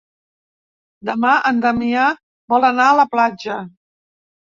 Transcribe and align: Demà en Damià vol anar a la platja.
Demà 1.09 1.35
en 1.51 1.61
Damià 1.67 2.09
vol 2.57 2.69
anar 2.73 2.91
a 2.91 2.99
la 3.05 3.09
platja. 3.15 3.63